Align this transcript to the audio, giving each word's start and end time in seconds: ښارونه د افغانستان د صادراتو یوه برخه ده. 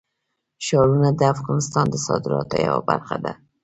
ښارونه 0.65 1.09
د 1.19 1.21
افغانستان 1.33 1.85
د 1.91 1.95
صادراتو 2.05 2.55
یوه 2.67 2.81
برخه 2.91 3.15
ده. 3.23 3.33